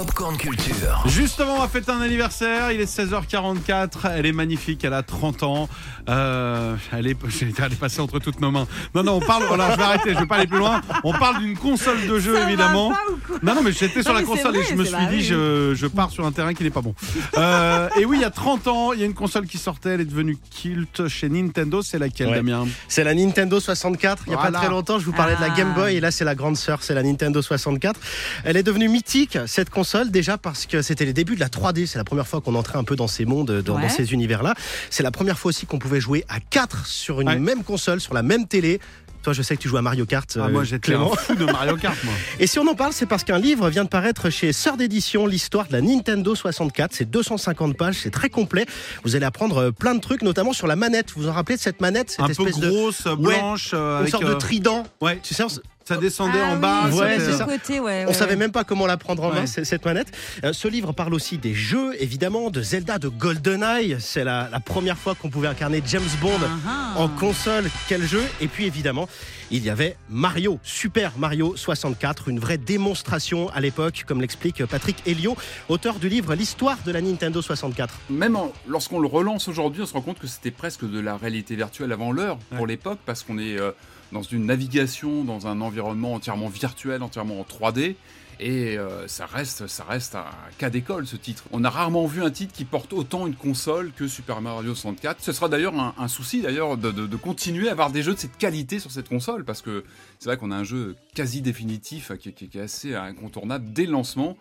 [0.00, 1.02] Popcorn Culture.
[1.04, 2.72] Justement, on va fêter un anniversaire.
[2.72, 4.10] Il est 16h44.
[4.16, 4.82] Elle est magnifique.
[4.82, 5.68] Elle a 30 ans.
[6.08, 8.66] Euh, elle, est, elle est passée entre toutes nos mains.
[8.94, 9.42] Non, non, on parle.
[9.46, 10.14] Voilà, je vais arrêter.
[10.14, 10.80] Je vais pas aller plus loin.
[11.04, 12.92] On parle d'une console de jeu, Ça va évidemment.
[12.92, 13.36] pas ou quoi?
[13.42, 14.90] Non, non, mais j'étais sur Non, la mais c'est console et vrai, je me c'est
[14.96, 15.22] suis dit, oui.
[15.22, 16.94] je, je pars sur un terrain qui n'est pas bon.
[17.36, 19.90] Euh, et oui, il y a 30 ans, il y a une console qui sortait.
[19.90, 21.82] Elle est devenue culte chez Nintendo.
[21.82, 22.36] C'est laquelle, Ouais.
[22.36, 22.66] Damien?
[22.88, 24.22] C'est la Nintendo 64.
[24.26, 24.52] Il n'y a Voilà.
[24.52, 25.56] pas très longtemps, je vous parlais de la Ah.
[25.56, 28.00] Game Boy et là, c'est la grande sœur, c'est la Nintendo 64.
[28.44, 31.86] Elle est devenue mythique, cette console, déjà parce que c'était les débuts de la 3D.
[31.86, 33.82] C'est la première fois qu'on entrait un peu dans ces mondes, dans, Ouais.
[33.82, 34.54] dans ces univers-là.
[34.88, 37.38] C'est la première fois aussi qu'on pouvait jouer à 4 sur une Ouais.
[37.38, 38.78] même console, sur la même télé.
[39.22, 40.30] Toi, je sais que tu joues à Mario Kart.
[40.40, 41.14] Ah, euh, Moi, j'étais un Clément.
[41.14, 42.14] fou de Mario Kart, moi.
[42.40, 45.26] Et si on en parle, c'est parce qu'un livre vient de paraître chez Sœur d'édition,
[45.26, 46.92] l'histoire de la Nintendo 64.
[46.94, 48.64] C'est 250 pages, c'est très complet.
[49.04, 51.10] Vous allez apprendre euh, plein de trucs, notamment sur la manette.
[51.14, 54.02] Vous vous en rappelez de cette manette cette Un peu espèce de grosse, blanche, euh,
[54.04, 54.84] une sorte de euh, trident.
[55.02, 55.48] Ouais, Tu sais, on,
[55.90, 56.88] ça descendait Ah en oui, bas.
[56.92, 57.46] Ouais, ça.
[57.46, 60.06] ouais, on ouais, savait même pas comment la prendre en main, cette manette.
[60.44, 63.96] Euh, ce livre parle aussi des jeux, évidemment, de Zelda, de GoldenEye.
[63.98, 67.00] C'est la, la première fois qu'on pouvait incarner James Bond Ah, ah.
[67.00, 67.68] en console.
[67.88, 69.08] Quel jeu Et puis évidemment,
[69.50, 74.96] il y avait Mario, Super Mario 64, une vraie démonstration à l'époque, comme l'explique Patrick
[75.06, 75.36] Helio,
[75.68, 77.94] auteur du livre L'histoire de la Nintendo 64.
[78.10, 81.16] Même en- lorsqu'on le relance aujourd'hui, on se rend compte que c'était presque de la
[81.16, 82.68] réalité virtuelle avant l'heure pour Ouais.
[82.68, 83.72] l'époque, parce qu'on est euh,
[84.12, 87.94] dans une navigation, dans un environnement entièrement virtuel, entièrement en 3D.
[88.42, 90.24] Et euh, ça reste, ça reste un
[90.56, 91.44] cas d'école ce titre.
[91.52, 95.22] On a rarement vu un titre qui porte autant une console que Super Mario 64.
[95.22, 98.78] Ce sera d'ailleurs un, souci d'ailleurs de, continuer à avoir des jeux de cette qualité
[98.78, 99.84] sur cette console parce que
[100.18, 103.92] c'est vrai qu'on a un jeu quasi définitif qui, qui- est assez incontournable dès le
[103.92, 104.38] lancement.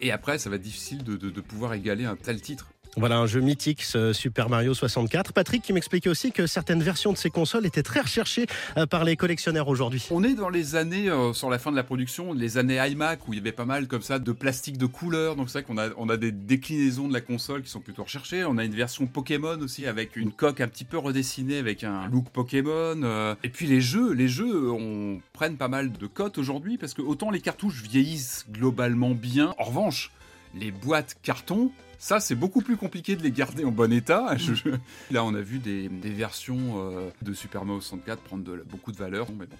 [0.00, 2.66] Et après, ça va être difficile de pouvoir égaler un tel titre.
[2.98, 5.34] Voilà un jeu mythique, ce Super Mario 64.
[5.34, 8.46] Patrick qui m'expliquait aussi que certaines versions de ces consoles étaient très recherchées
[8.78, 10.06] euh, par les collectionneurs aujourd'hui.
[10.10, 13.28] On est dans les années, euh, sur la fin de la production, les années iMac,
[13.28, 15.36] où il y avait pas mal comme ça de plastique de couleur.
[15.36, 18.04] Donc c'est vrai qu'on a, on a des déclinaisons de la console qui sont plutôt
[18.04, 18.46] recherchées.
[18.46, 22.08] On a une version Pokémon aussi, avec une coque un petit peu redessinée, avec un
[22.08, 23.02] look Pokémon.
[23.02, 23.34] euh.
[23.44, 27.02] Et puis les jeux, les jeux, on prennent pas mal de cotes aujourd'hui, parce que
[27.02, 29.54] autant les cartouches vieillissent globalement bien.
[29.58, 30.12] En revanche,
[30.54, 34.36] les boîtes carton, ça c'est beaucoup plus compliqué de les garder en bon état.
[34.36, 34.68] Je- je-
[35.10, 38.92] Là on a vu des, des versions euh, de Super Mario 64 prendre de- beaucoup
[38.92, 39.28] de valeur.
[39.32, 39.56] Mais bon.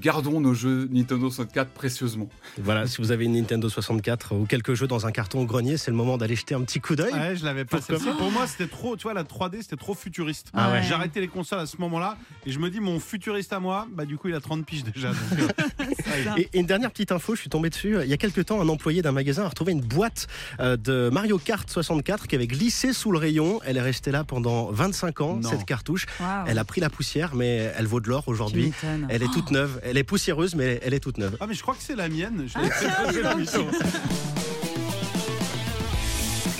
[0.00, 2.28] Gardons nos jeux Nintendo 64 précieusement.
[2.58, 5.76] Voilà, si vous avez une Nintendo 64 ou quelques jeux dans un carton au grenier,
[5.76, 7.12] c'est le moment d'aller jeter un petit coup d'œil.
[7.12, 7.80] Ouais, je l'avais pas.
[7.80, 8.08] Celle-ci.
[8.18, 8.96] Pour moi, c'était trop.
[8.96, 10.48] Tu vois, la 3D, c'était trop futuriste.
[10.54, 10.82] Ah ouais.
[10.82, 12.16] J'ai arrêté les consoles à ce moment-là
[12.46, 14.84] et je me dis, mon futuriste à moi, bah du coup, il a 30 piges
[14.84, 15.08] déjà.
[15.10, 15.46] donc, euh.
[16.36, 17.96] Et, et une dernière petite info, je suis tombé dessus.
[18.02, 20.26] Il y a quelques temps, un employé d'un magasin a retrouvé une boîte
[20.60, 23.60] euh, de Mario Kart 64 qui avait glissé sous le rayon.
[23.64, 25.48] Elle est restée là pendant 25 ans, Non.
[25.48, 26.06] cette cartouche.
[26.46, 28.72] Elle a pris la poussière, mais elle vaut de l'or aujourd'hui.
[29.08, 29.80] Elle est toute neuve.
[29.84, 31.36] Elle est poussiéreuse, mais elle est toute neuve.
[31.40, 32.46] Ah, mais je crois que c'est la mienne.
[32.46, 32.62] Je Ah.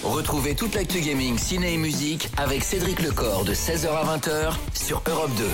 [0.03, 5.03] Retrouvez toute l'actu gaming, ciné et musique avec Cédric Lecor de 16h à 20h sur
[5.09, 5.45] Europe 2.